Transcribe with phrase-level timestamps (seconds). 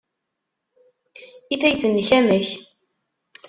[1.53, 2.47] I tayet-nnek, amek?